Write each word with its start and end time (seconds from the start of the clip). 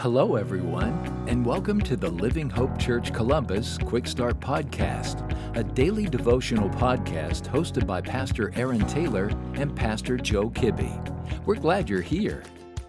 Hello, 0.00 0.36
everyone, 0.36 0.94
and 1.28 1.44
welcome 1.44 1.78
to 1.82 1.94
the 1.94 2.08
Living 2.08 2.48
Hope 2.48 2.78
Church 2.78 3.12
Columbus 3.12 3.76
Quick 3.76 4.06
Start 4.06 4.40
Podcast, 4.40 5.28
a 5.58 5.62
daily 5.62 6.06
devotional 6.06 6.70
podcast 6.70 7.42
hosted 7.42 7.86
by 7.86 8.00
Pastor 8.00 8.50
Aaron 8.56 8.80
Taylor 8.86 9.26
and 9.56 9.76
Pastor 9.76 10.16
Joe 10.16 10.48
Kibbe. 10.48 11.44
We're 11.44 11.56
glad 11.56 11.90
you're 11.90 12.00
here. 12.00 12.42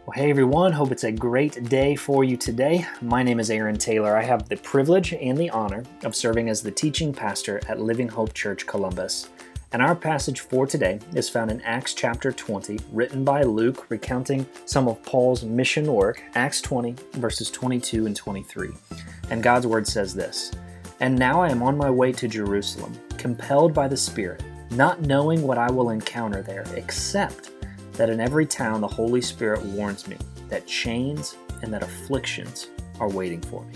Well, 0.06 0.14
hey 0.16 0.30
everyone, 0.30 0.72
hope 0.72 0.94
it's 0.94 1.04
a 1.04 1.12
great 1.12 1.66
day 1.66 1.98
for 1.98 2.24
you 2.24 2.38
today. 2.38 2.88
My 3.02 3.24
name 3.24 3.42
is 3.42 3.52
Aaron 3.52 3.78
Taylor. 3.78 4.16
I 4.16 4.24
have 4.24 4.48
the 4.48 4.56
privilege 4.56 5.12
and 5.12 5.38
the 5.38 5.50
honor 5.50 5.84
of 6.06 6.16
serving 6.16 6.48
as 6.48 6.64
the 6.64 6.72
teaching 6.72 7.12
pastor 7.12 7.60
at 7.68 7.82
Living 7.82 8.08
Hope 8.08 8.34
Church 8.34 8.66
Columbus. 8.66 9.28
And 9.74 9.82
our 9.82 9.96
passage 9.96 10.42
for 10.42 10.68
today 10.68 11.00
is 11.16 11.30
found 11.30 11.50
in 11.50 11.62
Acts 11.62 11.94
chapter 11.94 12.34
20, 12.34 12.78
written 12.92 13.24
by 13.24 13.44
Luke, 13.44 13.90
recounting 13.90 14.46
some 14.66 14.90
of 14.90 15.02
Paul's 15.04 15.46
mission 15.46 15.86
work, 15.94 16.22
Acts 16.36 16.60
20, 16.60 16.94
verses 17.14 17.50
22 17.50 18.06
and 18.06 18.14
23. 18.14 18.72
And 19.30 19.42
God's 19.42 19.66
word 19.66 19.88
says 19.88 20.14
this 20.14 20.52
And 21.00 21.18
now 21.18 21.42
I 21.42 21.48
am 21.48 21.64
on 21.64 21.78
my 21.78 21.90
way 21.90 22.12
to 22.12 22.28
Jerusalem, 22.28 23.00
compelled 23.18 23.74
by 23.74 23.88
the 23.88 23.96
Spirit, 23.96 24.44
not 24.72 25.04
knowing 25.04 25.42
what 25.44 25.58
I 25.58 25.72
will 25.72 25.92
encounter 25.92 26.42
there, 26.42 26.66
except 26.76 27.52
that 27.94 28.10
in 28.10 28.20
every 28.20 28.46
town 28.46 28.82
the 28.82 28.88
Holy 28.88 29.22
Spirit 29.22 29.64
warns 29.64 30.06
me 30.06 30.18
that 30.50 30.68
chains 30.68 31.38
and 31.62 31.74
that 31.74 31.84
afflictions 31.84 32.68
are 33.00 33.10
waiting 33.10 33.40
for 33.40 33.64
me. 33.64 33.76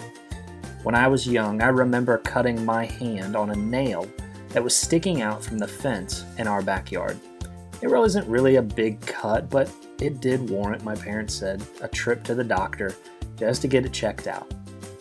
When 0.83 0.93
I 0.93 1.07
was 1.07 1.25
young, 1.25 1.61
I 1.61 1.67
remember 1.67 2.17
cutting 2.17 2.65
my 2.65 2.83
hand 2.85 3.37
on 3.37 3.51
a 3.51 3.55
nail 3.55 4.09
that 4.55 4.63
was 4.63 4.73
sticking 4.73 5.21
out 5.21 5.43
from 5.43 5.57
the 5.57 5.67
fence 5.67 6.23
in 6.37 6.47
our 6.47 6.61
backyard. 6.61 7.19
It 7.81 7.89
wasn't 7.89 8.25
really 8.25 8.55
a 8.55 8.61
big 8.61 9.01
cut, 9.01 9.49
but 9.49 9.69
it 9.99 10.21
did 10.21 10.49
warrant, 10.49 10.81
my 10.81 10.95
parents 10.95 11.35
said, 11.35 11.61
a 11.81 11.89
trip 11.89 12.23
to 12.23 12.35
the 12.35 12.43
doctor 12.43 12.95
just 13.35 13.61
to 13.63 13.67
get 13.67 13.85
it 13.85 13.91
checked 13.91 14.27
out. 14.27 14.49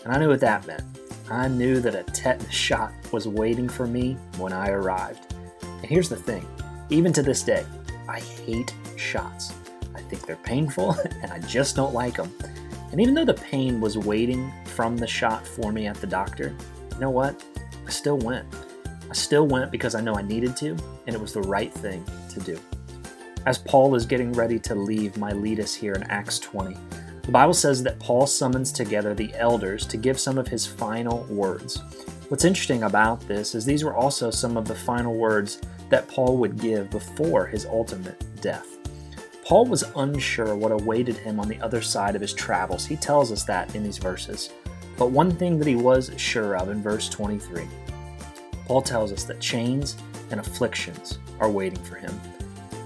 And 0.03 0.13
I 0.13 0.19
knew 0.19 0.29
what 0.29 0.41
that 0.41 0.67
meant. 0.67 0.83
I 1.31 1.47
knew 1.47 1.79
that 1.83 1.95
a 1.95 2.03
tetanus 2.03 2.53
shot 2.53 2.93
was 3.13 3.29
waiting 3.29 3.69
for 3.69 3.87
me 3.87 4.15
when 4.39 4.53
I 4.53 4.71
arrived. 4.71 5.37
And 5.63 5.87
here's 5.87 6.09
the 6.09 6.17
thing 6.17 6.45
even 6.91 7.13
to 7.13 7.23
this 7.23 7.45
day, 7.45 7.65
I 8.09 8.19
hate 8.19 8.75
shots. 8.97 9.53
I 9.95 10.01
think 10.01 10.27
they're 10.27 10.35
painful 10.35 10.97
and 11.23 11.31
I 11.31 11.39
just 11.39 11.77
don't 11.77 11.95
like 11.95 12.17
them. 12.17 12.35
And 12.91 13.01
even 13.01 13.15
though 13.15 13.25
the 13.25 13.35
pain 13.35 13.81
was 13.81 13.97
waiting 13.97 14.53
from 14.65 14.97
the 14.97 15.07
shot 15.07 15.47
for 15.47 15.71
me 15.71 15.87
at 15.87 16.01
the 16.01 16.09
doctor, 16.09 16.53
you 16.91 16.99
know 16.99 17.11
what? 17.11 17.41
I 17.87 17.91
still 17.91 18.19
went. 18.19 18.47
I 19.11 19.15
still 19.15 19.47
went 19.47 19.71
because 19.71 19.95
I 19.95 20.01
know 20.01 20.15
I 20.15 20.23
needed 20.23 20.57
to, 20.59 20.77
and 21.07 21.15
it 21.15 21.21
was 21.21 21.33
the 21.33 21.43
right 21.43 21.73
thing 21.73 22.05
to 22.31 22.41
do. 22.41 22.59
As 23.47 23.59
Paul 23.59 23.95
is 23.95 24.07
getting 24.07 24.33
ready 24.33 24.59
to 24.61 24.75
leave 24.75 25.17
Miletus 25.17 25.75
here 25.75 25.93
in 25.93 26.03
Acts 26.05 26.39
20, 26.39 26.77
the 27.23 27.33
Bible 27.33 27.55
says 27.55 27.83
that 27.83 27.99
Paul 27.99 28.27
summons 28.27 28.73
together 28.73 29.15
the 29.15 29.35
elders 29.35 29.87
to 29.87 29.97
give 29.97 30.19
some 30.19 30.39
of 30.39 30.49
his 30.49 30.67
final 30.67 31.25
words. 31.25 31.83
What's 32.29 32.45
interesting 32.45 32.83
about 32.83 33.27
this 33.29 33.55
is 33.55 33.65
these 33.65 33.85
were 33.85 33.95
also 33.95 34.31
some 34.31 34.57
of 34.57 34.67
the 34.67 34.75
final 34.75 35.15
words 35.15 35.61
that 35.91 36.09
Paul 36.09 36.39
would 36.39 36.59
give 36.59 36.91
before 36.91 37.47
his 37.47 37.67
ultimate 37.67 38.23
death. 38.41 38.67
Paul 39.45 39.67
was 39.67 39.85
unsure 39.97 40.57
what 40.57 40.73
awaited 40.73 41.17
him 41.19 41.39
on 41.39 41.49
the 41.49 41.61
other 41.61 41.83
side 41.83 42.15
of 42.15 42.23
his 42.23 42.33
travels. 42.33 42.87
He 42.87 42.97
tells 42.97 43.31
us 43.31 43.45
that 43.45 43.75
in 43.75 43.83
these 43.83 43.99
verses. 43.99 44.51
But 44.97 45.11
one 45.11 45.31
thing 45.31 45.59
that 45.59 45.67
he 45.67 45.77
was 45.77 46.13
sure 46.17 46.57
of 46.57 46.71
in 46.71 46.83
verse 46.83 47.09
23 47.09 47.69
Paul 48.67 48.83
tells 48.83 49.13
us 49.13 49.25
that 49.25 49.41
chains 49.41 49.97
and 50.31 50.41
afflictions 50.41 51.19
are 51.41 51.51
waiting 51.51 51.83
for 51.85 51.97
him. 51.97 52.19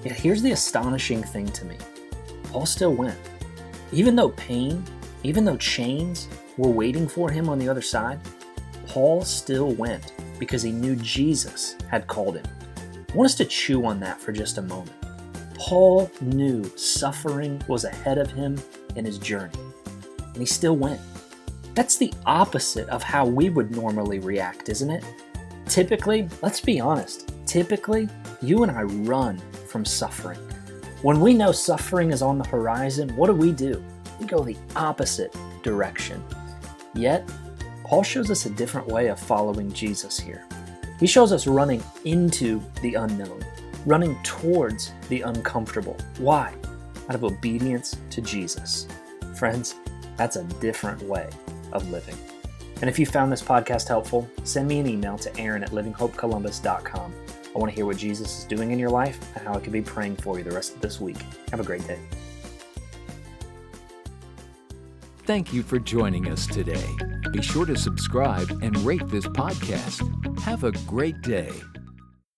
Yet 0.04 0.16
here's 0.16 0.42
the 0.42 0.52
astonishing 0.52 1.22
thing 1.22 1.46
to 1.48 1.64
me 1.64 1.76
Paul 2.44 2.66
still 2.66 2.94
went. 2.94 3.18
Even 3.92 4.16
though 4.16 4.30
pain, 4.30 4.84
even 5.22 5.44
though 5.44 5.56
chains 5.56 6.28
were 6.56 6.70
waiting 6.70 7.08
for 7.08 7.30
him 7.30 7.48
on 7.48 7.58
the 7.58 7.68
other 7.68 7.82
side, 7.82 8.20
Paul 8.86 9.22
still 9.22 9.72
went 9.72 10.12
because 10.38 10.62
he 10.62 10.72
knew 10.72 10.96
Jesus 10.96 11.76
had 11.88 12.06
called 12.06 12.36
him. 12.36 12.46
I 13.10 13.16
want 13.16 13.26
us 13.26 13.34
to 13.36 13.44
chew 13.44 13.84
on 13.84 14.00
that 14.00 14.20
for 14.20 14.32
just 14.32 14.58
a 14.58 14.62
moment. 14.62 14.92
Paul 15.54 16.10
knew 16.20 16.64
suffering 16.76 17.60
was 17.66 17.84
ahead 17.84 18.18
of 18.18 18.30
him 18.30 18.60
in 18.96 19.04
his 19.04 19.18
journey, 19.18 19.58
and 20.18 20.36
he 20.36 20.46
still 20.46 20.76
went. 20.76 21.00
That's 21.74 21.96
the 21.96 22.12
opposite 22.26 22.88
of 22.88 23.02
how 23.02 23.26
we 23.26 23.50
would 23.50 23.70
normally 23.70 24.18
react, 24.18 24.68
isn't 24.68 24.90
it? 24.90 25.04
Typically, 25.68 26.28
let's 26.42 26.60
be 26.60 26.80
honest, 26.80 27.30
typically, 27.46 28.08
you 28.40 28.62
and 28.62 28.72
I 28.72 28.82
run 28.82 29.38
from 29.68 29.84
suffering. 29.84 30.38
When 31.02 31.20
we 31.20 31.34
know 31.34 31.52
suffering 31.52 32.10
is 32.10 32.22
on 32.22 32.38
the 32.38 32.48
horizon, 32.48 33.14
what 33.16 33.26
do 33.26 33.34
we 33.34 33.52
do? 33.52 33.84
We 34.18 34.26
go 34.26 34.42
the 34.42 34.56
opposite 34.74 35.36
direction. 35.62 36.24
Yet, 36.94 37.30
Paul 37.84 38.02
shows 38.02 38.30
us 38.30 38.46
a 38.46 38.50
different 38.50 38.88
way 38.88 39.08
of 39.08 39.20
following 39.20 39.70
Jesus 39.72 40.18
here. 40.18 40.44
He 40.98 41.06
shows 41.06 41.32
us 41.32 41.46
running 41.46 41.82
into 42.04 42.60
the 42.82 42.94
unknown, 42.94 43.44
running 43.86 44.20
towards 44.22 44.92
the 45.08 45.20
uncomfortable. 45.20 45.96
Why? 46.18 46.54
Out 47.08 47.14
of 47.14 47.24
obedience 47.24 47.96
to 48.10 48.20
Jesus. 48.20 48.88
Friends, 49.36 49.76
that's 50.16 50.36
a 50.36 50.44
different 50.44 51.02
way 51.02 51.28
of 51.72 51.88
living. 51.90 52.16
And 52.80 52.88
if 52.88 52.98
you 52.98 53.06
found 53.06 53.32
this 53.32 53.42
podcast 53.42 53.88
helpful, 53.88 54.28
send 54.44 54.68
me 54.68 54.78
an 54.78 54.86
email 54.86 55.18
to 55.18 55.36
aaron 55.38 55.62
at 55.62 55.70
livinghopecolumbus.com. 55.70 57.14
I 57.54 57.58
want 57.58 57.70
to 57.70 57.74
hear 57.74 57.86
what 57.86 57.96
Jesus 57.96 58.38
is 58.38 58.44
doing 58.44 58.70
in 58.70 58.78
your 58.78 58.90
life 58.90 59.18
and 59.36 59.46
how 59.46 59.54
I 59.54 59.60
can 59.60 59.72
be 59.72 59.82
praying 59.82 60.16
for 60.16 60.38
you 60.38 60.44
the 60.44 60.52
rest 60.52 60.74
of 60.74 60.80
this 60.80 61.00
week. 61.00 61.18
Have 61.50 61.60
a 61.60 61.64
great 61.64 61.86
day. 61.86 61.98
Thank 65.24 65.52
you 65.52 65.62
for 65.62 65.78
joining 65.78 66.30
us 66.30 66.46
today. 66.46 66.86
Be 67.32 67.42
sure 67.42 67.66
to 67.66 67.76
subscribe 67.76 68.48
and 68.62 68.76
rate 68.78 69.06
this 69.08 69.26
podcast. 69.26 70.40
Have 70.40 70.64
a 70.64 70.72
great 70.86 71.20
day. 71.20 71.50